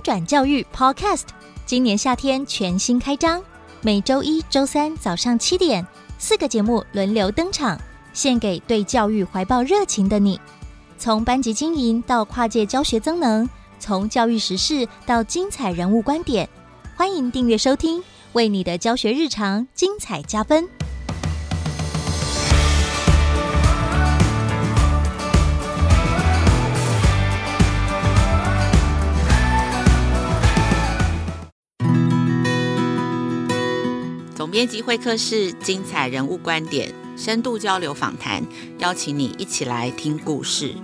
[0.00, 1.24] 转教育 Podcast，
[1.66, 3.42] 今年夏天全新开张，
[3.82, 5.86] 每周一、周三早上七点，
[6.18, 7.78] 四个节目轮流登场，
[8.12, 10.40] 献给对教育怀抱热情的你。
[10.98, 13.48] 从班级经营到跨界教学增能，
[13.78, 16.48] 从教育时事到精彩人物观点，
[16.96, 20.68] 欢迎订阅收听，为你的教学日常精彩加分。
[34.50, 38.42] 总编辑会客室，精彩人物观点，深度交流访谈，
[38.78, 40.74] 邀请你一起来听故事。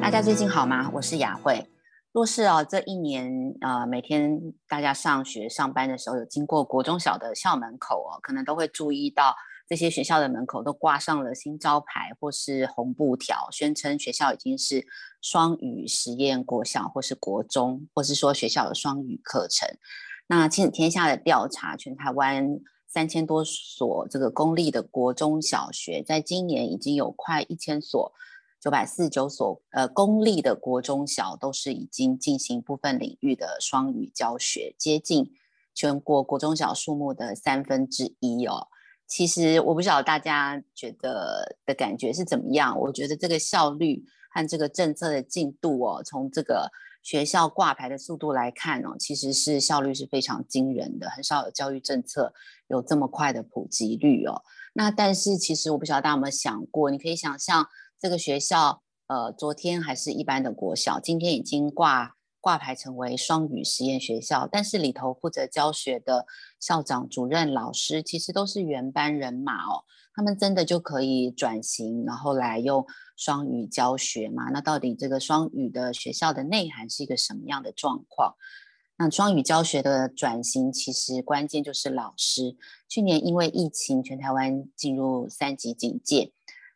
[0.00, 0.88] 大家最近好吗？
[0.92, 1.68] 我是雅慧。
[2.12, 3.28] 若是哦，这一年
[3.60, 9.34] 呃，每天大家上学上班的时候，有经过国中小的校门口哦，可能都会注意到。
[9.68, 14.86] 这些学校的门口都挂上了新招牌或是红布条，宣称学校已经是
[15.20, 19.68] 双语实验国小或是国中，或是说学校有双语课程。
[20.28, 28.12] 那亲子天下的调查，全台湾三千多所这个公立的国中小学，在今年已经有快一千所，
[28.60, 35.32] 九百四十九所呃公立的国中小都是已经进行部分领域的双语教学，接近
[35.74, 38.68] 全国国中小数目的三分之一哦。
[39.06, 42.78] 其实我不晓得大家觉得的感觉是怎么样。
[42.80, 46.70] 我觉得这个效率和这个政策的进度哦，从这个
[47.02, 51.08] 学校挂牌的速度来看哦，其实是效率是非常惊人的。
[51.08, 52.34] 很少有教育政策
[52.68, 54.42] 有这么快的普及率哦。
[54.74, 57.68] 那但是其实我不晓得大家有没有想过，你可以想象
[58.00, 62.16] 这个学校，呃，昨天还是一般的国小，今天已经挂。
[62.46, 66.26] 挂牌成为双语实验学校，但是里头负责教学的
[66.60, 69.82] 校长、主任、老师，其实都是原班人马哦。
[70.14, 72.86] 他们真的就可以转型，然后来用
[73.16, 74.44] 双语教学吗？
[74.52, 78.36] 那到底这个双语的学校的内涵是一个什么样的状况？
[78.96, 82.56] 那双语教学的转型，其实关键就是老师。
[82.88, 86.30] 去年因为疫情，全台湾进入三级警戒，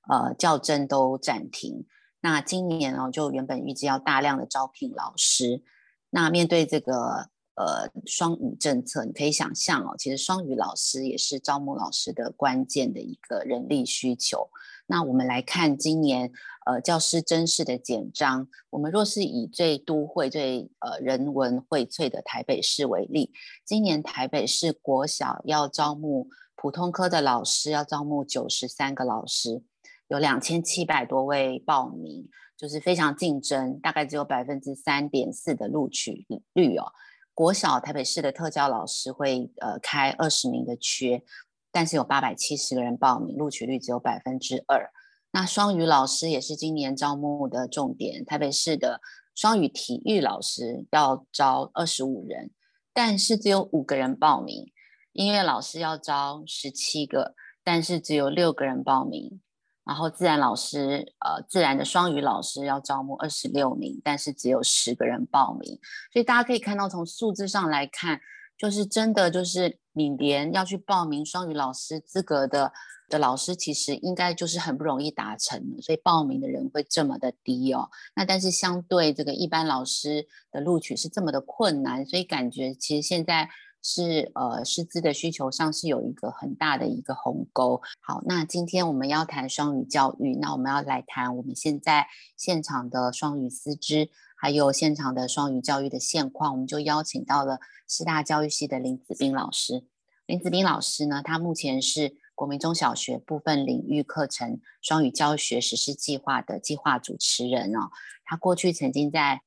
[0.08, 1.86] 呃，教甄都暂停。
[2.22, 5.62] 那今年哦，就原本预计要大量的招聘老师，
[6.10, 14.50] 那面对这个呃双语政策，你可以想象哦，其实双语老师也是招募老师的关键的一个人力需求。
[14.86, 16.30] 那我们来看今年
[16.66, 23.32] 呃教师甄试的简章，我们若是以最都会最呃人文荟萃的台北市为例，
[23.64, 29.62] 今年台北市国小要招募普通科的老师，要招募九十三个老师。
[30.10, 36.92] 有两千七百多位报名，就是非常竞争，大概只有百分之三点四的录取率哦。
[37.32, 41.22] 国小台北市的特教老师会呃开二十名的缺，
[41.70, 44.90] 但是有八百七十个人报名，录取率只有百分之二。
[45.30, 49.00] 那双语老师也是今年招募的重点，台北市的
[49.36, 52.50] 双语体育老师要招二十五人，
[52.92, 54.72] 但是只有五个人报名。
[55.12, 59.40] 音乐老师要招十七个，但是只有六个人报名。
[59.84, 65.78] 然后自然老师，呃，自然的双语老师要招募二十六名，但是只有十个人报名，
[66.12, 68.20] 所以大家可以看到，从数字上来看，
[68.56, 72.72] 就是真的就是你连要去报名双语老师资格的
[73.08, 77.88] 的老师，其实应该就是很不容易达成的，所以报名的人会这么的低哦。
[78.14, 83.48] 那但是相对这个一般老师的录取是这么的困难，所以感觉其实现在。
[83.82, 87.80] 是呃，师资的需求上是有一个很大的一个鸿沟。
[88.00, 96.52] 好，那今天我们要谈双语教育，那我们要来谈我们现在现场的双语师资，还有现场的双语教育的现况。
[96.52, 97.58] 我们就邀请到了
[97.88, 99.86] 师大教育系的林子斌老师。
[100.26, 107.90] 林子斌老师呢，他目前是国民中小学部分领域课程双语教学实施计划的计划主持人哦。
[108.24, 109.42] 他过去曾经在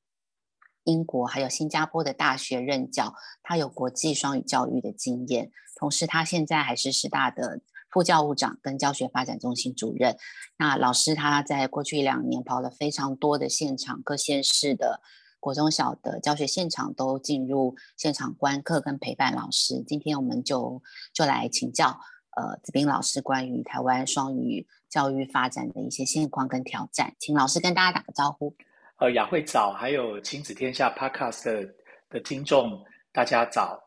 [0.84, 10.18] 英国还有新加坡的大学任教，他有国际双语教育的经验，同时他现在还是师大的副教务长跟教学发展中心主任。
[10.58, 15.02] 那老师他在过去一两年跑了非常多的现场，各县市的
[15.40, 19.84] 国中小的教学现场都进入现场观课跟陪伴老师。
[19.86, 20.82] 今天我们就
[21.14, 22.00] 就来请教
[22.36, 28.56] 呃子斌老师关于台湾双语教育发展的一些现况跟挑战，请老师跟大家打个招呼。
[29.04, 31.74] 呃，雅慧早，还有亲子天下 Podcast 的，
[32.10, 33.78] 的听众，大家早。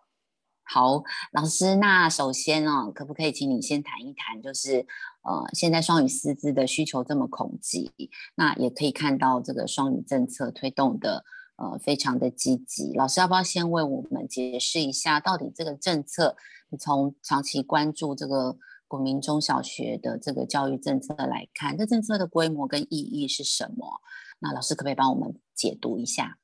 [0.63, 1.03] 好，
[1.33, 4.87] 老师，那首先哦，可不可以请你先谈一谈，就是
[5.23, 7.91] 呃，现在双语师资的需求这么恐急，
[8.35, 11.25] 那也可以看到这个双语政策推动的
[11.57, 12.93] 呃非常的积极。
[12.93, 16.37] 老师要不要先为我们解释一下，到底这个政策，
[16.69, 18.55] 你从长期关注这个
[18.87, 24.03] 国民中小学的这个教育政策来看，这政策的规模跟意义是什么？
[24.38, 26.37] 那老师可不可以帮我们解读一下？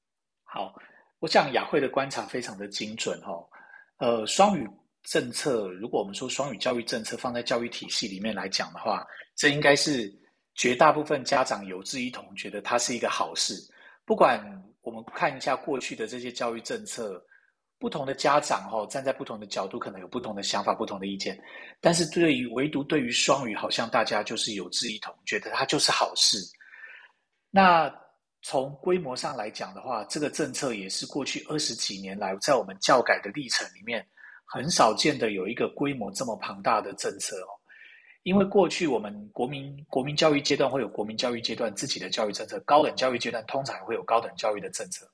[0.44, 0.74] 好，
[1.18, 3.46] 我想雅慧的观察非常的精准哦。
[3.98, 4.68] 呃，双语
[5.02, 9.06] 政策，如果我们说双语教育政策放在教育体系里面来讲的话，
[9.36, 10.12] 这应该是
[10.54, 13.54] 绝大部分家长有志一同，觉得它是一个好事。
[14.04, 14.40] 不管
[14.80, 17.22] 我们看一下过去的这些教育政策，
[17.78, 21.40] 不同的家长哦，站在不同的角度，可能有不同的想法、不同的意见。
[21.80, 26.38] 但是对于唯独对于双语，好像大家就是有志一同，觉得它就是好事。
[27.54, 27.94] 那
[28.40, 34.04] 从规模上来讲的话，这个政策也是过去二十几年来在我们教改的历程里面
[34.46, 37.52] 很少见的有一个规模这么庞大的政策哦。
[38.22, 45.06] 因为过去我们国民国民教育阶段会有国民教育阶段自己的教育政策，高等教育阶段通常会有高等教育的政策。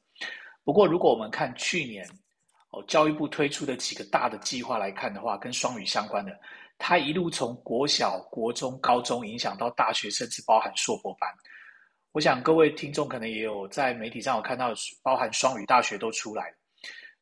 [0.62, 2.08] 不过，如果我们看去年
[2.70, 6.38] 哦教育部推出的几个大的计划来看的话，跟双语相关的，
[6.78, 11.28] 它一路从国小、国中、高中影响到大学，甚至包含硕博班。
[12.12, 14.72] 我想各位听众可能也有在媒体上有看到，
[15.02, 16.52] 包含双语大学都出来。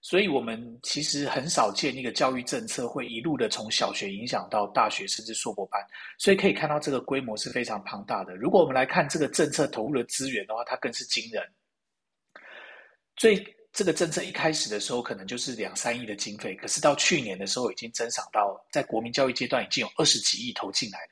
[0.03, 5.85] 所以，我们其实很少见一个教育政策会一路的从小学影响到大学，甚至硕博班。
[6.17, 8.37] 所以可以看到，这个规模是非常庞大的。
[8.37, 11.43] 如果我们来看这个政策投入的资源的话，它更是惊人。
[13.17, 21.09] 最这个政策一开始的时候，可能就是两三亿的经费，可是到去年的时候，已经增长到在国民教育阶段已经有二十几亿投进来了。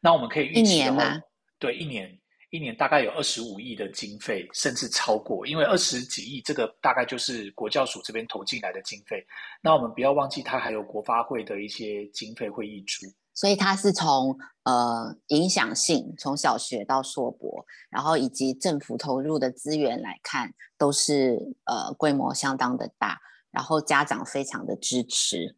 [0.00, 1.20] 那我们可以预期，一年吗？
[1.58, 2.18] 对，一年。
[2.50, 9.22] 一年大概有二十五亿的经费，甚至超过，因为二十几亿这个大概就是国教署这边投进来的经费。
[9.60, 13.06] 那我们不要忘记，它还有国发会的一些经费会溢出。
[13.34, 25.54] 所以它是从呃影响性，从小学到硕博，然后以及政府投入的资源来看，都是呃规模相当的大，然后家长非常的支持。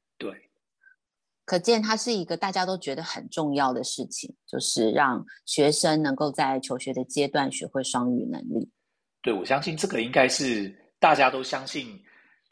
[1.51, 8.71] 可见它是一个大家都觉得很重要的事情，就是让学生能够在求学的阶段学会双语能力。
[9.21, 12.01] 对，我相信这个应该是大家都相信，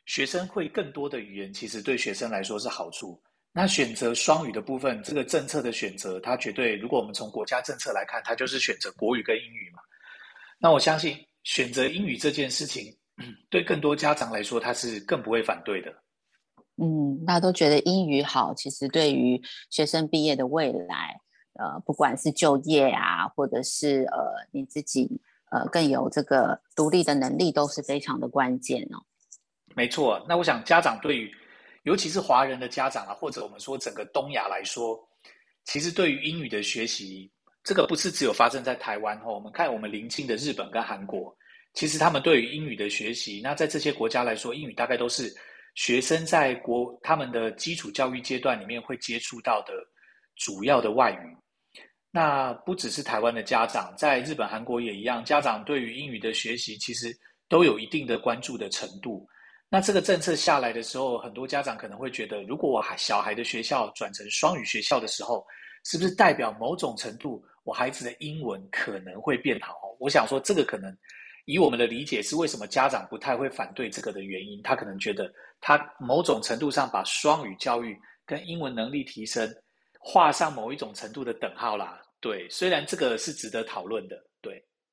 [0.07, 3.23] 学生会更多的语言，其实对学生来说是好处。
[3.53, 9.79] 那选择双语的部分，这个政策的选择，它绝对，如果我们从国家政策来看，它就是选择国语跟英语嘛。
[10.59, 12.93] 那我相信选择英语这件事情，
[13.49, 15.95] 对更多家长来说，他是更不会反对的。
[16.81, 21.21] 嗯，大家都觉得英语好，其实对于学生毕业的未来，
[21.55, 25.21] 呃，不管是就业啊，或者是呃你自己
[25.51, 29.03] 呃更有这个独立的能力，都是非常的关键哦。
[29.75, 31.29] 没错，那我想家长对于，
[31.83, 34.97] 尤其是华人的家长啊，或者我们说整个东亚来说，
[35.65, 37.29] 其实对于英语的学习，
[37.65, 39.35] 这个不是只有发生在台湾哦。
[39.35, 41.37] 我们看我们邻近的日本跟韩国，
[41.75, 45.35] 其实他们对于英语的学习，那在这些国家来说，英语大概都是。
[45.79, 49.73] 学生在国他们的基础教育阶段里面会接触到的
[50.35, 51.37] 主要的外语，
[52.11, 57.17] 那不只是台湾的家长，在日本、韩国也一样，家长对于英语的学习其实
[57.49, 59.25] 都有一定的关注的程度。
[59.69, 65.47] 那这个政策下来的时候，很多家长可能会觉得，如果我小孩的学校转成双语学校的时候，
[65.85, 69.77] 是不是代表某种程度我孩子的英文可能会变好？
[70.01, 70.93] 我想说，这个可能。
[71.45, 74.61] 以我们的理解是，为什么家长不太会反对这个的原因？
[74.63, 79.49] 他可能觉得，他某种程度上把双语教育跟英文能力提升
[79.99, 82.01] 画上某一种程度的等号啦。
[82.21, 84.17] 对，虽然这个是值得讨论的。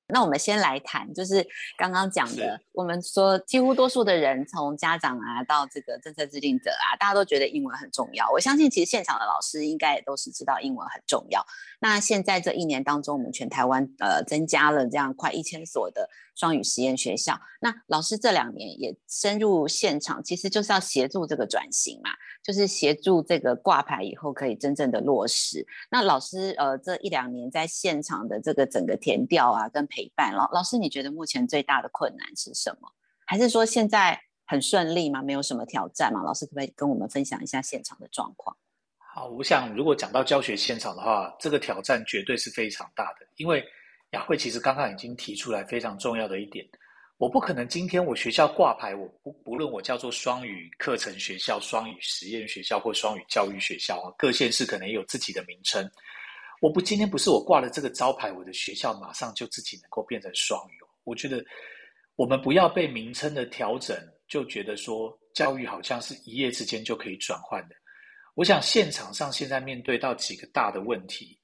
[0.08, 0.14] 对。
[0.14, 1.46] 那我们先来谈，就是
[1.78, 8.30] 刚刚讲的，我们说几乎多数的人，从家长啊到这个政策制定者啊，大家都觉得英文很重要。
[8.32, 11.46] 我相信，其实现场的老师应该也都是知道英文很重要。
[11.80, 17.40] 那现在这一年当中，我们全台湾呃增加了这样快一千所的双语实验学校。
[17.60, 22.12] 那老师这两年也深入现场，其实就是要协助这个转型嘛，
[22.46, 25.66] 就是协助这个挂牌以后可以真正的落实。
[25.90, 32.88] 那老师呃这一两年在现场的这个整个填调啊跟陪伴，老老师，你觉得目前最大的困难是什么？
[33.26, 35.24] 还是说现在很顺利吗？
[35.24, 36.22] 没有什么挑战吗？
[36.22, 38.56] 老师可不可以跟我们分享一下现场的状况？
[39.00, 43.26] 好，我想如果讲到教学现场的话，这个挑战绝对是非常大的。
[43.38, 43.66] 因为
[44.12, 46.64] 雅慧其实刚刚已经提出来非常重要的一点，
[47.18, 55.90] 我不可能今天我学校挂牌，我不不论我叫做双语课程学校、双语实验学校或双语教育学校啊，各县市可能也有自己的名称。
[56.62, 60.74] 我不，今天不是我挂了这个招牌，我的学校马上就自己能够变成双语。
[61.06, 61.44] 我觉得
[62.18, 67.76] 我们不要被名称的调整，就觉得说教育好像是一夜之间就可以转换的。
[68.34, 71.40] 我想现场上现在面对到几个大的问题，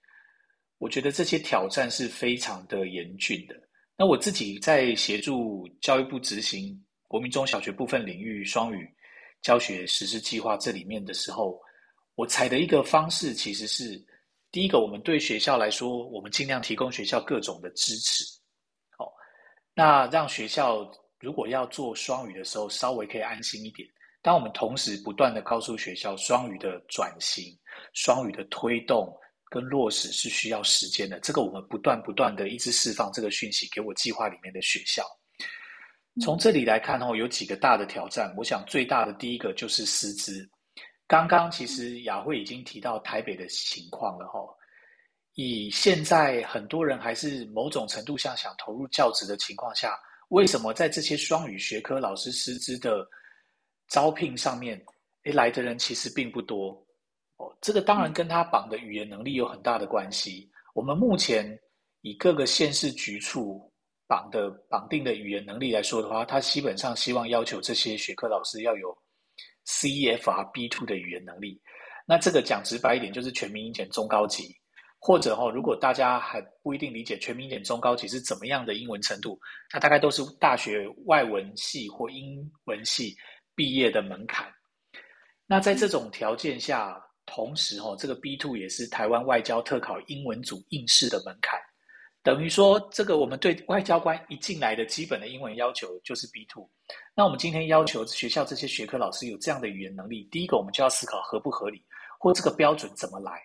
[0.79, 3.55] 我觉得这些挑战是非常的严峻的。
[4.01, 6.75] 那我自己在协助教育部执行
[7.07, 8.91] 国民中小学部分领域双语
[9.43, 11.61] 教学实施计划这里面的时候，
[12.15, 14.03] 我采的一个方式其实是，
[14.51, 18.25] 第一个，我们对学校来说，我们尽量提供学校各种的支持，
[18.97, 19.13] 好，
[19.75, 23.87] 那让学校如果要做双语的时候，稍微可以安心一点。
[24.23, 27.55] 当我们同时不断的告诉学校，双语的转型、
[27.93, 29.15] 双语的推动
[29.51, 35.05] 跟落实是需要时间的，这个我们不断不断的一直释放这个讯息给我计划里面的学校。
[36.21, 38.33] 从这里来看哦，有几个大的挑战。
[38.37, 40.49] 我想最大的第一个就是师资。
[41.05, 44.55] 刚刚其实雅慧已经提到台北的情况了吼。
[45.33, 53.05] 以现在很多人还是某种程度上想投入教职的情况下，为什么在这些双语学科老师师资的
[53.89, 54.81] 招聘上面，
[55.23, 56.81] 诶，来的人其实并不多
[57.41, 57.57] 哦。
[57.61, 60.49] 这个当然跟他绑的语言能力有很大的关系。
[60.73, 61.59] 我们目前
[62.01, 63.71] 以各个县市局处
[64.07, 68.97] 绑的绑定的语言能力来说的话，他基本上希望要求这些学科老师要有
[69.65, 71.61] C F R B two 的语言能力。
[72.05, 74.55] 那这个讲直白一点，就是全民英检中高级，
[74.99, 79.39] 或者哈，如果大家还不一定理解全民英检中高级是怎么样的英文程度，
[79.73, 83.15] 那大概都是大学外文系或英文系。
[83.53, 84.49] 毕业的门槛，
[85.45, 86.99] 那在这种条件下，
[87.33, 91.57] 同时哦，这个 B two 也是台湾外交特考英文组应试的门槛，
[92.21, 96.69] 等于说，这个我们对外交官一进来的基本的英文要求就是 B two。
[97.15, 101.81] 那我们今天要求学校这些学科老师有这样的语言能力，第一个我们就要思考合不合理，
[102.19, 103.41] 或这个标准怎么来。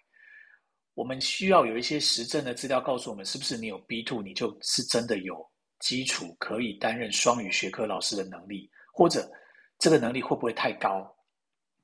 [0.95, 9.31] 我们需要有一些实证的资料告诉我们，是不是你有 B two，你就是真的有基础可以担任双语学科老师的能力，或者。
[9.79, 11.16] 这个能力会不会太高？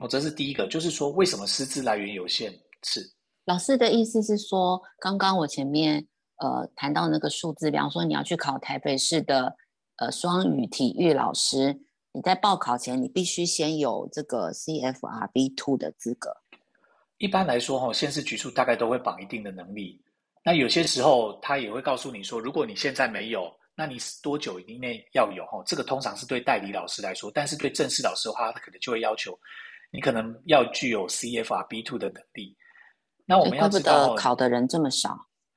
[0.02, 2.52] 哦，这是第一个，就是说为什么师资来源有限？
[2.82, 3.08] 是
[3.44, 6.04] 老师的意思是说，刚刚我前面
[6.38, 9.54] 呃谈到那个数字，比方说你要去考台北市的
[9.98, 11.78] 呃双语体育老师，
[12.10, 16.36] 你在报考前你必须先有这个 CFRB Two 的资格。
[17.18, 20.02] 一般来说，哈，县市局处大概都会绑一定的能力。
[20.44, 23.48] 那有些时候他也会告诉你说，如果你现在没有。
[23.74, 25.46] 那你多久以内要有？
[25.46, 29.32] 哈，这个通常是对代理老师来说，但是对正式老师的话，他可能就会要求
[29.92, 32.56] 你可能要具有 CFR B two 的能力。
[33.24, 35.16] 那我们要知道，考的人这么少，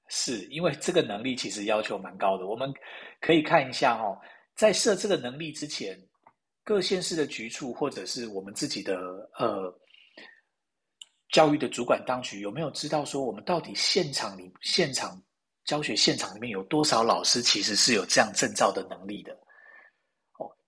[0.09, 2.45] 是因为这个能力其实要求蛮高的。
[2.45, 2.71] 我们
[3.21, 4.15] 可以看一下哦，
[4.55, 5.97] 在设这个能力之前，
[6.63, 8.97] 各县市的局处或者是我们自己的
[9.39, 9.73] 呃
[11.29, 15.19] 教育的主管当局有没有知道说，我们到底现场里现场。
[15.65, 19.35] 教学现场里面有多少老师其实是有这样证照的能力的？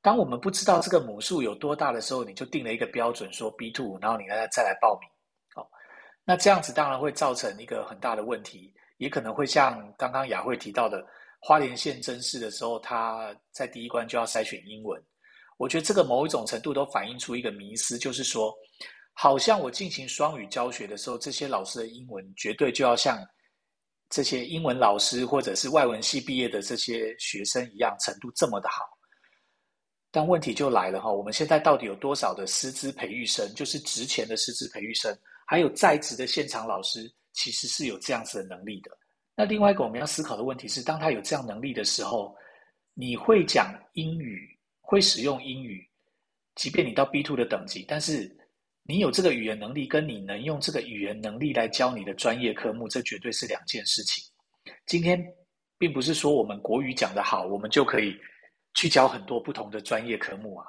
[0.01, 5.10] 当我们不知道这个母数有多大的时候，你就定了一个标准，说 B two，然后你再再来报名。
[5.56, 5.68] 哦，
[6.24, 11.06] 那这样子当然会造成一个很大的问题，也可能会像刚刚雅慧提到的，
[11.39, 15.01] 花莲县甄试的时候，他在第一关就要筛选英文。
[15.58, 18.54] 我觉得这个某一种程度都反映出一个迷思，就是说，
[19.13, 23.20] 好像我进行双语教学的时候，这些老师的英文绝对就要像。
[24.10, 28.86] 这些英文老师或者是外文系毕业的这些学生一样程度这么的好，
[30.18, 38.90] 但问题就来了哈，我们现在到底有多少的师资培育生，就是职前的师资培育生，还有在职的现场老师，其实是有这样子的能力的。
[39.36, 42.36] 那另外一个我们要思考的问题是，当他有这样能力的时候，
[42.96, 44.50] 你会讲英语，
[44.82, 45.88] 会使用英语，
[46.56, 48.36] 即便你到 B two 的等级，但是。
[48.90, 54.24] 你有这个语言能力，跟你能用这个语言能力来教你的专业科目，这绝对是两件事情。
[54.86, 55.22] 今天
[55.78, 58.16] 并不是说我们国语讲得好，我们就可以
[58.77, 60.65] 去教很多不同的专业科目啊。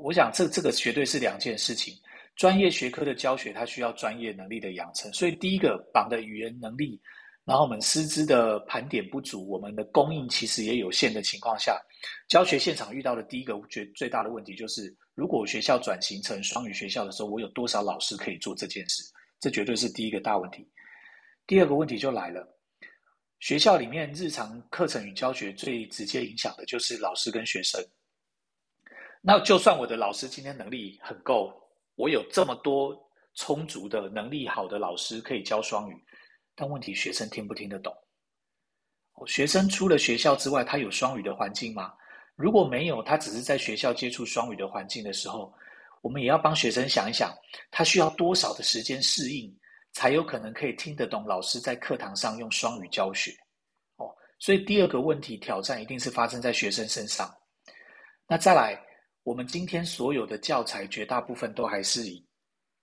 [0.00, 1.94] 我想这这个绝对是两件事情。
[2.34, 6.98] 专业学科的教学，它需要专业能力的养成，所以第一个绑的语言能力。
[7.44, 11.78] 然后我们师资的盘点不足，我们的供应其实也有限的情况下，
[12.26, 19.02] 教学现场遇到的第一个最最大的问题就是，如果学校转型成双语学校的时候，我有多少老师可以做这件事？
[19.38, 20.66] 这绝对是第一个大问题。
[21.46, 22.48] 第二个问题就来了，
[23.44, 27.78] 学校里面日常课程与教学最直接影响的就是老师跟学生。
[29.20, 31.52] 那就算我的老师今天能力很够，
[31.94, 32.98] 我有这么多
[33.34, 36.04] 充足的能力好的老师可以教双语。
[36.54, 37.94] 但问题，学生听不听得懂？
[39.26, 41.92] 学生除了学校之外，他有双语的环境吗？
[42.36, 45.52] 如果没有，他只是在学校接触双语的环境的时候，
[46.00, 47.30] 我们也要帮学生想一想，
[47.70, 49.54] 他需要多少的时间适应，
[49.94, 53.32] 才有可能可以听得懂老师在课堂上用双语教学。
[53.96, 57.34] 哦，所以第二个问题挑战一定是发生在学生身上。
[58.28, 58.78] 那再来，
[59.22, 62.22] 我们今天所有的教材绝大部分都还是以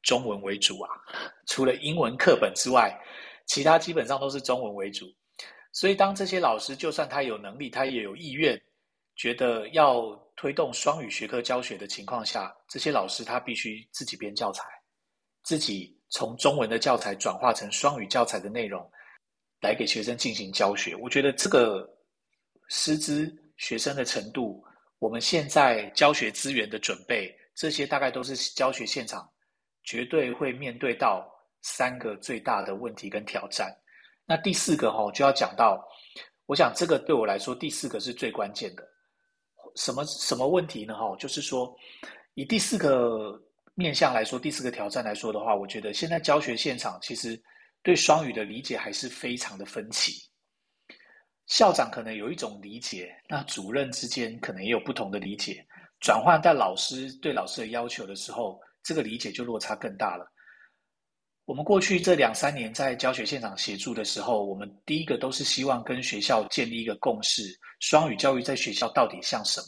[0.02, 0.90] 中文为主啊，
[1.46, 2.92] 除了英文课本之外。
[3.48, 5.06] 其他基本上都是中文为主，
[5.74, 8.58] 所以当这些老师就算他有能力，他也有意愿，
[9.16, 14.64] 觉得要推动双语学科教学的情况下，这些老师他必须自己编教材，
[15.44, 18.88] 自己从中文的教材转化成双语教材的内容，
[19.62, 20.96] 来给学生进行教学。
[20.98, 21.90] 我觉得这个
[22.68, 24.64] 师资学生的程度，
[25.00, 29.28] 我们现在教学资源的准备，这些大概都是教学现场
[29.84, 31.28] 绝对会面对到
[31.62, 33.74] 三个最大的问题跟挑战。
[34.26, 35.82] 那第四个哈，就要讲到，
[36.46, 38.86] 我想这个对我来说，第四个是最关键的。
[39.76, 40.94] 什么什么问题呢？
[40.94, 41.74] 哈，就是说，
[42.34, 43.42] 以第四个
[43.82, 47.38] 面向来说，第四个挑战来说的话，我觉得现在教学现场其实
[47.84, 50.14] 对双语的理解还是非常的分歧。
[51.48, 55.66] 校长可能有一种理解，那主任之间可能也有不同的理解，
[56.00, 60.26] 转换在老师对老师的要求的时候，这个理解就落差更大了。
[61.46, 67.44] 我们过去这两三年在教学现场协助的时候，我们第一个都是希望跟学校建立一个共识，
[67.82, 69.68] 双语教育在学校到底像什么？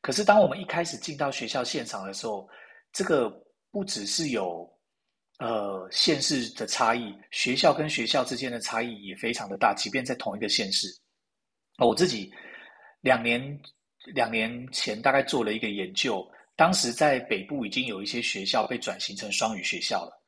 [0.00, 2.48] 可是当我们一开始进到学校现场的时候，
[2.96, 3.30] 这个
[3.70, 4.66] 不只是有
[5.38, 10.88] 呃县市的差异，学校跟学校之间的差异也非常的大，即便在同一个县市。
[11.76, 12.32] 我自己
[13.02, 13.60] 两年
[14.14, 16.26] 两年前大概做了一个研究，
[16.56, 20.18] 当时在北部已经有一些学校被转型成双语学校了。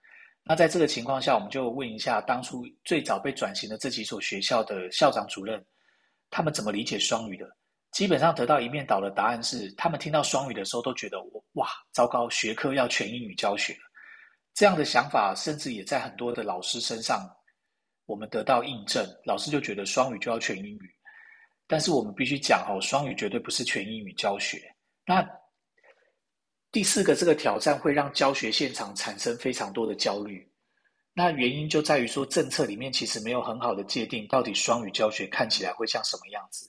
[0.45, 5.65] 那在这个情况下，我们就问一下当初最早被转型的这几所学校的校长主任，
[6.29, 7.49] 他们怎么理解双语的？
[7.91, 13.77] 基本上得到一面倒的答案是，他们听到双语的时候都觉得我哇，糟糕，学科要全英语教学。
[14.55, 17.29] 这样的想法甚至也在很多的老师身上，
[18.07, 19.07] 我们得到印证。
[19.25, 20.95] 老师就觉得双语就要全英语，
[21.67, 24.61] 但是我们必须讲哦，双语绝对不是全英语教学。
[25.07, 25.27] 那
[26.71, 30.47] 第四个这个挑战会让教学现场产生非常多的焦虑，
[31.15, 36.69] 那原因就在于说政策里面其实没有很好的界定到底双语教学看起来会像什么样子，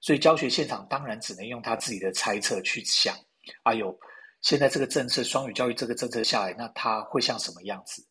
[0.00, 3.14] 所以教学现场当然只能用他自己的猜测去想，
[3.64, 3.94] 哎呦，
[4.42, 8.02] 现在这个政策双语教育这个政策下来，那它会像什么样子？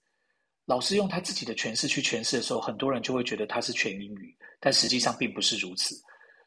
[0.65, 5.95] 老师用他自己的诠释去诠释的时候，很多人就会觉得它是全英语，但实际上并不是如此。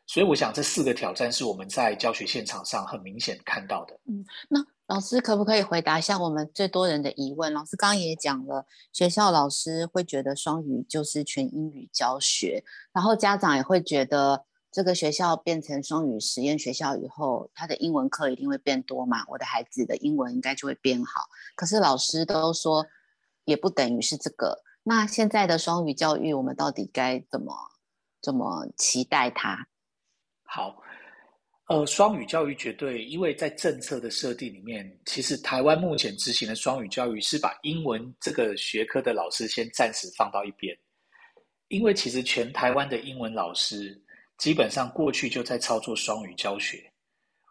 [0.07, 3.99] 所以我想这四个挑战是我们在教学现场上很明显看到的。
[4.07, 4.65] 嗯，那。
[4.89, 7.51] 老师可不可以回答一下我们最多人的疑问？
[7.55, 21.23] 老师刚刚也讲了，学校老师会觉得双语就是全英语教学，然后家长也会觉得这个学校变成双语实验学校以后，他的英文课一定会变多嘛，我的孩子的英文应该就会变好。
[21.55, 22.87] 可是老师都说
[23.45, 24.63] 也不等于是这个。
[24.83, 27.55] 那现在的双语教育，我们到底该怎么
[28.21, 29.69] 怎么期待它？
[30.43, 30.83] 好。
[31.69, 40.77] 呃，双语教育绝对，因为在政策的设定里面，其实台湾目前执行的双语教育是把英文这个学科的老师先暂时放到一边，
[41.69, 43.99] 因为其实全台湾的英文老师
[44.43, 46.83] 基本上过去就在操作双语教学。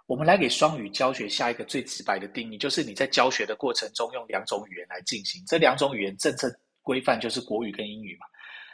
[0.07, 8.25] 我们来给双语教学下一个最直白的定义，就是你在教学的过程中用两种语言来进行，这两种语言政策规范就是国语跟英语嘛。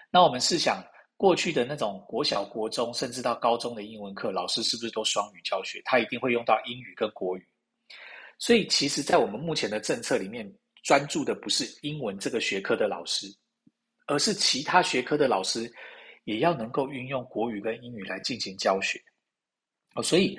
[0.09, 0.83] 那我们试想。
[1.15, 5.81] 过去的那种国小、国中，甚至到高中的英文课，老师是不是都双语教学？
[5.83, 7.43] 他一定会用到英语跟国语。
[8.37, 10.47] 所以，其实，在我们目前的政策里面，
[10.83, 13.25] 专注的不是英文这个学科的老师，
[14.05, 15.67] 而是其他学科的老师
[16.27, 19.01] 也要能够运用国语跟英语来进行教学。
[19.95, 20.37] 哦，所以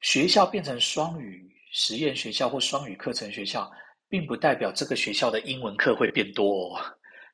[0.00, 3.68] 学校变成双语实验学校或双语课程学校，
[4.08, 6.80] 并不代表这个学校的英文课会变多哦。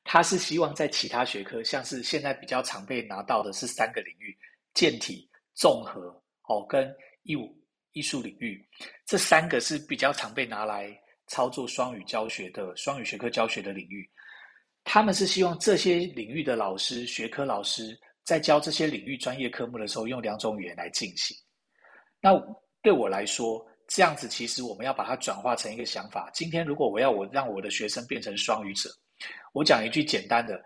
[0.05, 4.35] 他是希望在其他学科，像是现在比较常被拿到的是三个领域：
[4.72, 6.90] 健体、综合哦，跟
[7.24, 8.66] 艺术艺术领域。
[9.05, 14.09] 这三个是比较常被拿来操作双语教学的双语学科教学的领域。
[14.85, 21.37] 他们是希望这些领域的老师、学科老师在教这些领域专业科目的时候，用两种语言来进行。
[22.21, 22.31] 那
[22.83, 26.31] 对我来说，这样子其实我们要把它转化成一个想法。
[26.33, 28.90] 今天如果我要我让我的学生变成双语者。
[29.53, 30.61] 我讲一句简单的，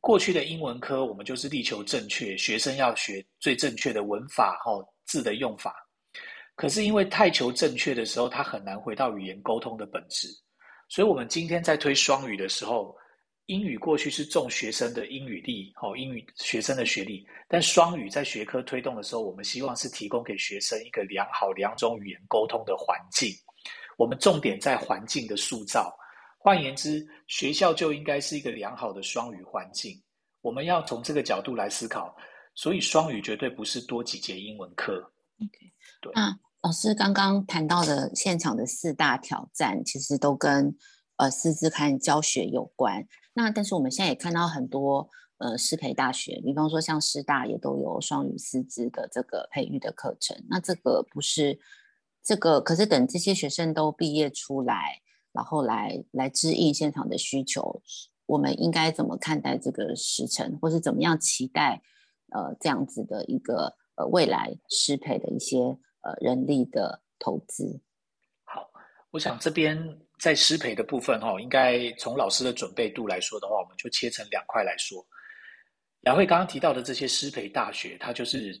[0.00, 4.72] 过去的英文科我们就是力求正确，学生要学最正确的文法、哈
[5.06, 5.74] 字的用法。
[6.54, 10.28] 可是因为太求正确的时候，他很难回到语言沟通的本质。
[10.88, 12.94] 所以，我们今天在推双语的时候，
[13.46, 17.26] 英语过去是重学生的英语力，哦，英语学生的学历。
[17.48, 23.30] 但双语在学科推动的时候，我们希望是提供给学生一个良好两种语言沟通的环境。
[23.98, 25.94] 我们重点在环境的塑造。
[26.38, 30.00] 换言之，学校就应该是一个良好的双语环境。
[30.40, 32.16] 我们要从这个角度来思考，
[32.54, 34.94] 所以双语绝对不是多几节英文课。
[35.40, 36.12] OK，对。
[36.14, 40.74] 那老师刚刚谈到的现场的四大挑战，其实都跟
[41.16, 43.06] 呃师资看教学有关。
[43.34, 50.36] 那但是我们现在也看到很多呃师培大学，比方说像师大也都有双语师资的这个培育的课程。
[50.50, 51.58] 那这个不是
[52.22, 55.00] 这个，可是等这些学生都毕业出来，
[55.32, 57.80] 然后来来支应现场的需求，
[58.26, 61.80] 我们应该怎么看待这个时程，或是怎么样期待
[62.32, 67.80] 呃这样子的一个呃未来师培的一些呃人力的投资？
[68.44, 68.70] 好，
[69.12, 69.98] 我想这边。
[70.22, 75.04] 在师培的部分，哈，应该从老师的准备度来说的话，我们就切成两块来说。
[76.02, 78.56] 雅慧刚刚提到的这些师培大学，它就是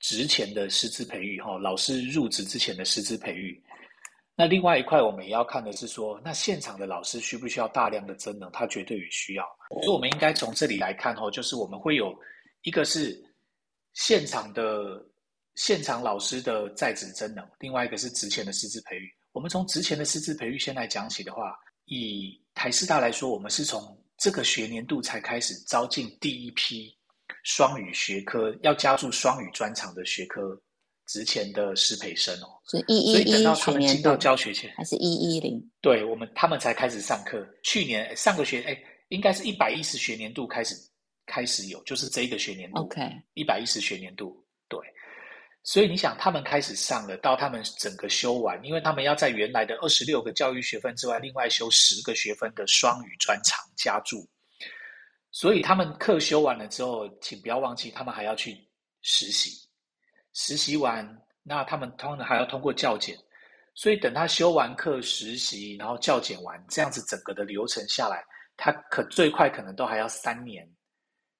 [0.00, 3.62] 职前的师资培育，哈，老师入职之前的师资培育。
[4.34, 8.50] 那另外一块，我们也要看的是说，那现场的老师需不需要大量的增能？
[8.50, 9.44] 它绝对也需要。
[9.70, 12.12] 所以，我们应该从这里来看，哈，就是我们会有
[12.62, 13.16] 一个是
[13.92, 15.00] 现场的
[15.54, 19.08] 现场老师的在职增能，另外一个是职前的师资培育。
[19.32, 26.94] 我们从之前的师资培育先来讲起的话，以台师大来说，我们是从这个学年度才开始招进第一批
[27.42, 30.60] 双语学科，要加入双语专长的学科
[31.06, 32.46] 职前的师培生哦。
[32.70, 35.58] 是一一一，所以等到他们进到教学前，还是一一零？
[35.80, 37.46] 对，我们他们才开始上课。
[37.64, 40.74] 去年上个学，哎，应该是一百一十学年度开始
[41.26, 42.82] 开始有，就是这一个学年度。
[42.82, 43.00] OK，
[43.34, 44.40] 一百一十学年度。
[45.64, 54.28] 所以你想，他们开始上了，到他们整个修完，因为他们要在原来的二十六个教育学分之外，另外修十个学分的双语专长加注。
[55.30, 58.58] 所以他们课修完了之后，请不要忘记，他们还要去
[59.02, 59.50] 实习。
[60.32, 61.08] 实习完，
[61.44, 63.16] 那他们通常还要通过教检。
[63.74, 68.24] 所以等他修完课、实习，然后教检完，这样子整个的流程下来，
[68.56, 70.68] 他可最快可能都还要三年，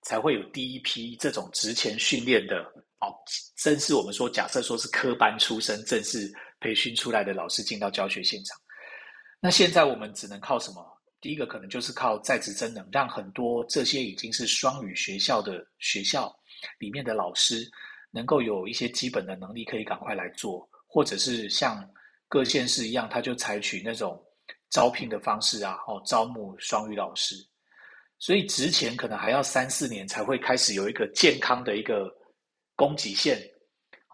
[0.02, 2.64] 才会有第一批这种职前训练的。
[3.02, 3.12] 哦，
[3.56, 8.56] 正是我们说，假设说是科班出身、正式培训出来的老师进到教学现场，
[9.40, 10.86] 那现在我们只能靠什么？
[11.20, 16.32] 第一个可能就是靠在职增能，让很多这些已经是双语学校的学校
[16.78, 17.68] 里面的老师，
[18.12, 21.84] 能够有一些基本的能力，可以赶快来做，或者是像
[22.28, 24.24] 各县市一样，他就采取那种
[24.70, 27.34] 招聘的方式啊，哦，招募双语老师。
[28.20, 32.08] 所以职前可能还要三四年才会开始有一个健康的一个。
[32.74, 33.38] 供给线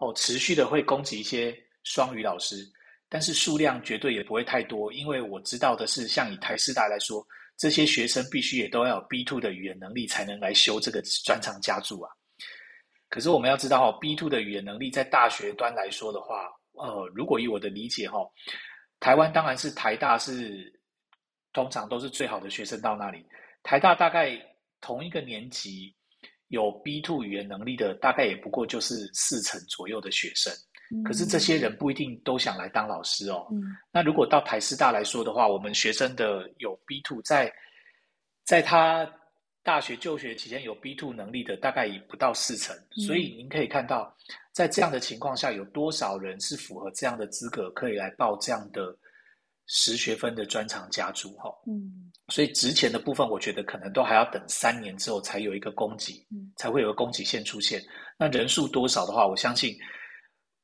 [0.01, 2.64] 哦，持续的会供给一些双语老师，
[3.09, 12.11] 但是数量绝对也不会太多，因为我知道的是，像以台师大来说，这些学生必须也都要有 B two 的语言能力，才能来修这个专长加注啊。
[13.09, 18.18] 可是我们要知道哦，B two 的语言能力在大学端来说的话，呃，如果以我的理解哈，
[19.01, 20.73] 台湾当然是台大是
[21.53, 23.25] 通常都是最好的学生到那里，
[23.62, 24.38] 台大大概
[24.81, 25.92] 同一个年级。
[26.49, 30.53] 有 B two 语言能力的，大概也不过就是四成左右的学生。
[30.91, 33.47] 嗯、可是这些人不一定都想来当老师哦。
[33.53, 37.53] 嗯、那如果到台师大来说的话，我们学生的有 B two 在，
[38.45, 39.07] 在他
[39.63, 42.75] 大学就学期间有 B two 能力的，大概也不到四成。
[42.97, 44.17] 嗯、所以您可以看到，
[44.51, 48.97] 在这样的情况下，有多少人是符合这样的资格，可以来报这样的
[49.69, 51.31] 十学分的专长加注？
[51.37, 52.11] 哈，嗯。
[52.31, 56.27] 所以值钱的部分，我觉得可能都还要等三年之后才有一个供给，
[56.57, 57.83] 才会有个供给线出现。
[58.19, 59.75] 那人数多少的话，我相信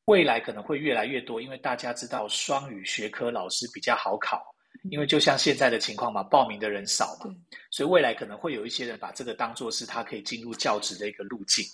[0.05, 4.45] 未来可能会越来越多，因为大家知道双语学科老师比较好考，
[4.91, 7.35] 因为就像现在的情况嘛，报名的人少嘛，
[7.71, 11.65] 所以未来可能会有一些人把这个当做是他可以进入教职的一个路径。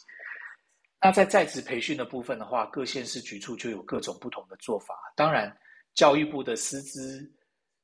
[1.03, 4.95] 那在在职培训的部分的话，各县市局处就有各种不同的做法。
[5.16, 5.53] 当然，
[5.94, 7.31] 教育部的师资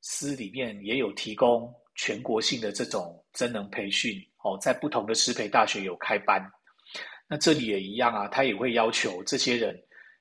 [0.01, 1.73] 司里面也有提供。
[1.99, 6.39] 全国性的这种真能培训哦，在不同的师培大学有开班，
[7.27, 9.75] 那这里也一样啊，他也会要求这些人，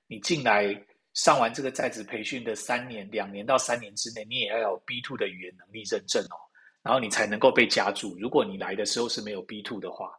[0.07, 0.75] 你进来
[1.13, 6.41] 上完这个在职培训的三年、两年到三年之内，你也要有 B two 的语言能力认证哦，
[6.83, 8.17] 然后你才能够被加注。
[8.19, 10.11] 如果你来的时候是没有 B two 的话，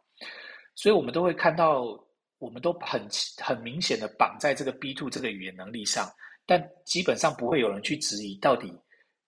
[0.76, 1.82] 所以我们都会看到，
[2.38, 3.04] 我们都很
[3.42, 6.08] 很明显的绑在这个 B two 这个语言能力上，
[6.48, 8.74] 但基本上不会有人去质疑到底。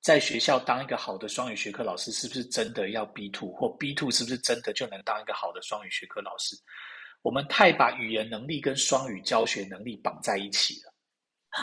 [0.02, 6.56] 在学校当一个好的双语学科老师，是不是真的要 B two，或 B two 是不是真的就能当一个好的双语学科老师？
[7.20, 10.94] 我们太把语言能力跟双语教学能力绑在一起了。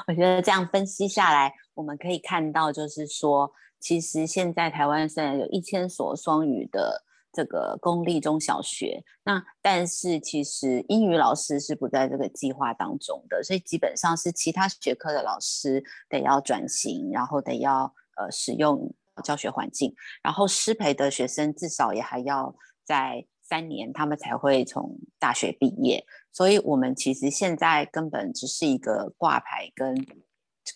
[0.08, 7.04] 我觉得这样分析下来，我们可以看到，就是说，其实现在台湾虽然有一千所双语的
[7.38, 17.94] 这个公立中小学，那但是其实英语老师是不在这个计划当中的，所以基本上是其他学科的老师得要转型，然后得要。
[18.20, 18.92] 呃，使用
[19.24, 26.04] 教学环境，然后师培的学生至少也还要在三年，他们才会从大学毕业。
[26.34, 29.96] 所以，我们其实现在根本只是一个挂牌跟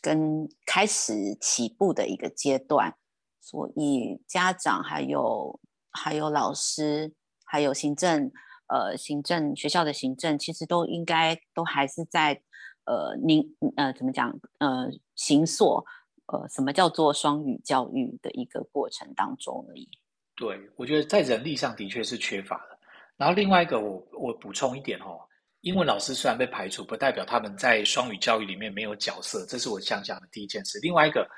[0.04, 2.94] 跟开始起步的一个阶段。
[3.40, 5.60] 所以，家长还有
[5.92, 8.32] 还有老师，还有行政，
[8.68, 12.42] 呃，行政学校的行政，其实都应该都还是在
[12.86, 13.44] 呃，您
[13.76, 15.86] 呃怎么讲呃，形塑
[16.28, 19.90] 呃什么叫做双语教育的一个过程当中而已。
[20.36, 22.80] 对，我觉得在人力上的确是缺乏的。
[23.18, 25.20] 然后另外一个我，我我补充一点哦，
[25.60, 30.80] 英文老师虽然被排除，不代表他们在双语教育里面没有角色，这是我想讲的第一件事。
[30.82, 31.30] 另外一个。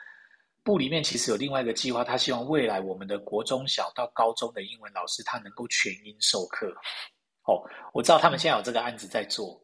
[0.63, 6.73] 部里面其实有另外一个计划，他希望未来我们的国中小到高中的英文老师，他能够全英授课。
[7.45, 7.61] 哦，
[7.93, 9.61] 我知道他们现在有这个案子在做，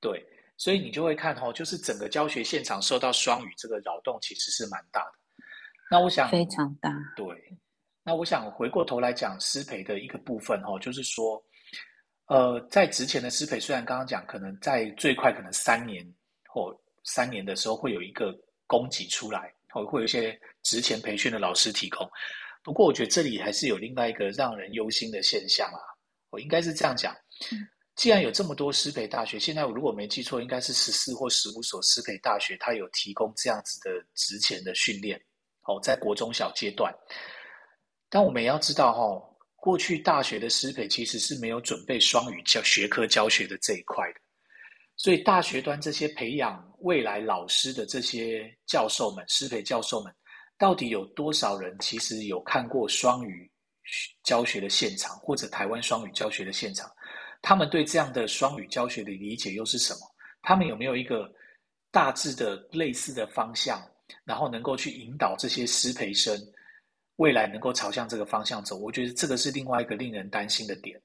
[0.00, 0.22] 对，
[0.58, 5.12] 所以你就会看哦，就是整个教学现场受到双语这个扰动，其实是蛮大的。
[5.90, 7.26] 那我想非常大，对。
[8.02, 11.42] 那我想回过头来讲师培的一个部分哦，就是说，
[12.26, 16.06] 呃，在之前的师培，虽然刚刚讲可能在最快可能三年
[16.46, 18.32] 或三年的时候会有一个
[18.66, 19.52] 供给出来。
[19.84, 22.08] 会有一些职前培训的老师提供，
[22.62, 25.80] 不过我觉得这里还是有另外一个让人忧心的现象啊。
[26.30, 27.14] 我应该是这样讲，
[27.94, 35.20] 既然有这么多师培大学，现在我如果没记错，应该是十四或十五所师培大学，它有提供这样子的职前的训练。
[35.62, 36.94] 哦，在国中小阶段，
[38.08, 44.20] 但我们也要知道，哈，过去大学的师培其实是没有准备双语教学科教学的这一块的。
[44.96, 50.12] 所以大学端这些培养未来老师的这些教授们、师培教授们，
[50.58, 53.50] 到底有多少人其实有看过双语
[54.22, 56.90] 教学的现场，或者台湾双语教学的现场？
[57.42, 60.00] 他们对这样的双语教学的理解又是什么？
[60.42, 61.30] 他们有没有一个
[61.90, 63.80] 大致的类似的方向，
[64.24, 66.36] 然后能够去引导这些师培生
[67.16, 68.76] 未来能够朝向这个方向走？
[68.78, 71.00] 我觉得这个是另外一个令人担心的点。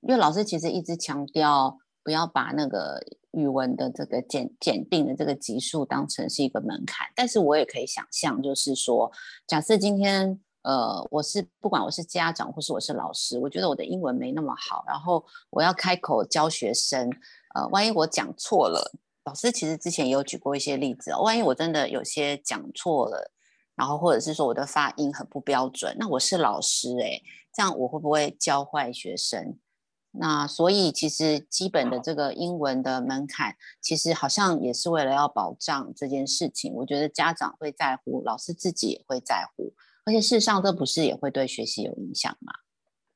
[0.00, 3.00] 因为老师其实一直强调，不要把那个。
[3.32, 9.10] 语文的这个检检定的这个级数当成是一个门槛，但是我也可以想象，就是说，
[9.46, 17.10] 假设今天，呃，我是不管我是家长或是我是老师，我觉得我的英文没那么好，然后我要开口教学生，
[17.54, 18.92] 呃，万一我讲错了，
[19.24, 23.30] 老师其实之前也有举过一些例子哦，万一我真的有些讲错了，
[23.74, 29.56] 然后或者是说我的发音很不标准，那我是老师诶，这样我会不会教坏学生？
[30.14, 36.72] 那所以其实基本的这个英文的门槛，其实好像也是为了要保障这件事情。
[36.74, 39.72] 我觉得家长会在乎，老师自己也会在乎，
[40.04, 42.52] 而且事实上这不是也会对学习有影响吗？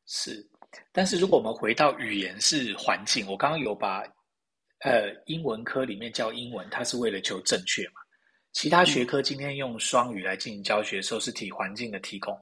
[0.07, 0.49] 是，
[0.91, 4.03] 但是如果我们回到语言是环境，我刚刚有把
[4.81, 8.01] 呃英文科里面教英文，它是为了求正确嘛。
[8.53, 12.35] 其他学科今天用双语来进行教学的时候，是提环境的提供。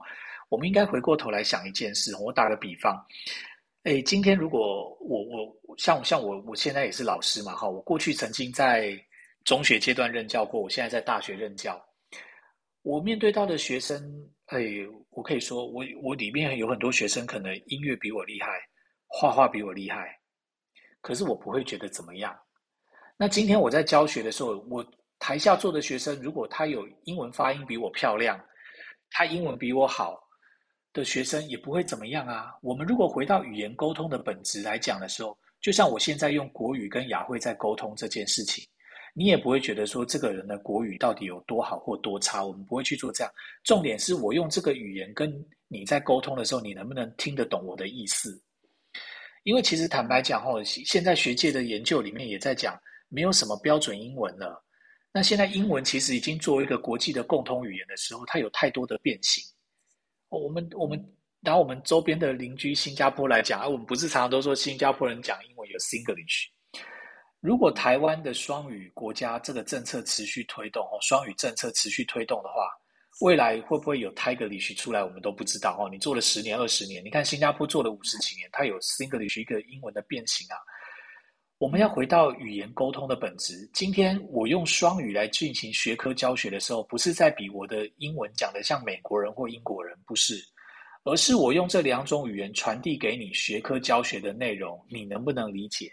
[0.47, 3.05] 我们应该回过头来想一件事，我打个比方。
[3.85, 8.99] 哎，今天如果我我像像我我现在也是老师嘛，哈，我过去曾经在
[9.43, 11.79] 中学阶段任教过，我现在在大学任教，
[12.81, 14.03] 我面对到的学生，
[14.47, 14.59] 哎，
[15.11, 18.47] 我可以说我我里面有很多学生可能音乐比我厉害，
[19.05, 20.19] 画画比我厉害，
[21.01, 22.35] 可是我不会觉得怎么样。
[23.15, 24.83] 那今天我在教学的时候，我
[25.19, 28.43] 台下坐的学生，如果他有英文发音比我漂亮，
[29.11, 30.24] 他英文比我好。
[30.95, 32.55] 的学生也不会怎么样啊。
[32.61, 38.65] 我们如果回到语言沟通的本质来讲的时候，就像我现在用国语跟雅慧在沟通这件事情，
[39.13, 42.43] 你也不会觉得说这个人的国语到底有多好或多差。
[42.45, 43.33] 我们不会去做这样。
[43.63, 48.41] 重点是我用这个语言跟你在沟通的时候，你能不能听得懂我的意思？
[49.43, 52.79] 因为其实坦白讲哦，现在学界的研究里面也在讲，
[53.09, 54.63] 没有什么标准英文了。
[55.11, 59.43] 那现在英文其实已经作为一个国际的共通语言的时候，它有太多的变形。
[60.39, 61.03] 我们我们
[61.41, 66.47] 拿我们周边的邻居新加坡来讲，啊，我们不是常常都说新加坡人讲英文有 Singlish。
[67.39, 72.69] 如果台湾的双语国家这个政策持续推动哦，双语政策持续推动的话，
[73.21, 75.87] 未来会不会有 Tigerish 出来，我们都不知道哦。
[75.91, 80.57] 你做了十年二十年，你看新加坡做了五十几年，它有 Singlish 一个英文的变形啊。
[81.57, 83.69] 我们要回到语言沟通的本质。
[83.73, 90.35] 今天我用双语来进行学科教学的时候，不是在比我的英文讲的像美国人或英国人，不是，
[91.05, 95.89] 而是我用这两种语言传递给你学科教学的内容，你能不能理解？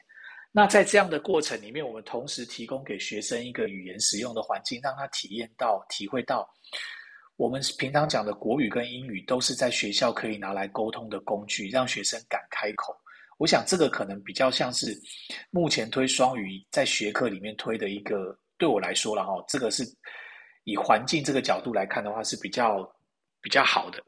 [0.51, 6.47] 那在这样的过程里面，我们同时提供给学生一个语言使用的环境，让他体验到、体会到，
[7.37, 12.93] 我们平常讲的国语跟英语都是在学校可以拿来沟通的工具，让学生敢开口。
[13.43, 14.97] 我想这个可能比较像是
[15.51, 19.83] 目前推双语在学科里面推的一个，对我来说了哈，这个是
[20.63, 22.89] 以环境这个角度来看的话是比较
[23.41, 23.99] 比较好的。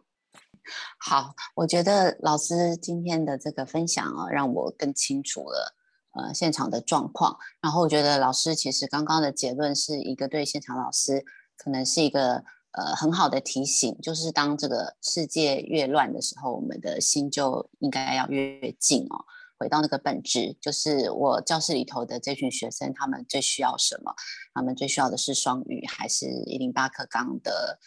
[1.01, 5.75] 好，我觉得老师今天的这个分享啊，让我更清楚了
[6.12, 7.37] 呃现场的状况。
[7.61, 11.25] 然后我觉得老师其实刚刚的结论是一个对现场老师
[11.57, 12.44] 可能是一个
[12.76, 19.24] 呃很好的提醒，就是当这个世界越乱的时候，我们的心就应该要越静哦。
[19.56, 24.12] 回到那个本质，就是我教室里头的这群学生，他们最需要什么？
[24.52, 27.78] 他们最需要的是双语，还是一零八课纲的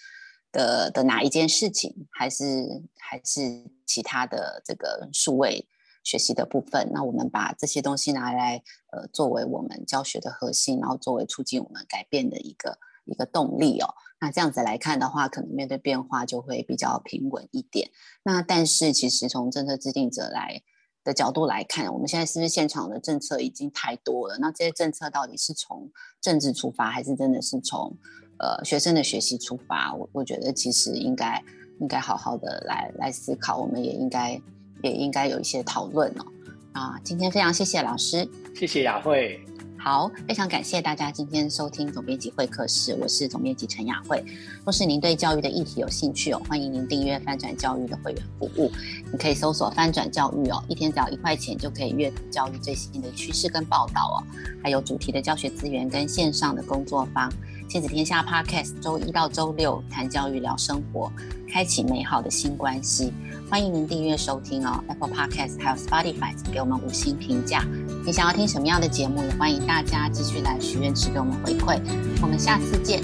[0.52, 2.08] 的的哪一件事情？
[2.10, 5.67] 还是还是其他的这个数位
[6.04, 6.89] 学习的部分？
[6.93, 13.93] 那我们把这些东西拿来，呃，作为我们教学的核心，然后作为促进我们改变的一个一个动力哦。
[14.20, 17.90] 那这样子来看的话，可能面对变化就会比较平稳一点。
[18.24, 20.62] 那但是其实从政策制定者来
[21.04, 24.38] 的角度来看，我们现在是不是现场的政策已经太多了？
[24.40, 27.96] 那这些政策到底是从政治出发，还是真的是从
[28.40, 29.94] 呃学生的学习出发？
[29.94, 31.42] 我我觉得其实应该
[31.80, 34.42] 应该好好的来来思考，我们也应该
[34.82, 36.26] 也应该有一些讨论哦。
[36.74, 39.40] 啊，今天非常谢谢老师，谢谢雅慧。
[39.89, 44.21] 好，非常感谢大家今天收听总编辑会客室，我是总编辑陈雅慧。
[44.65, 48.69] 若是您对教育的议题有兴趣哦，欢迎您订阅翻转教育的会员服务。
[49.10, 54.28] 你可以搜索翻转教育哦，一天只要一块钱就可以阅读教育最新的趋势跟报道哦，
[54.62, 57.32] 还有主题的教学资源跟线上的工作坊。
[57.68, 61.12] 亲子天下 Podcast 周一到周六谈教育聊生活，
[61.52, 63.12] 开启美好的新关系。
[63.50, 67.66] 欢迎您订阅收听哦，Apple Podcast 还有 Spotify，给我们五星评价。
[68.06, 69.22] 你想要听什么样的节目？
[69.22, 71.78] 也欢迎大家继续来许愿池给我们回馈。
[72.22, 73.04] 我们下次见。